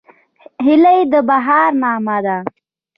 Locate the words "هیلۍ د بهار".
0.65-1.71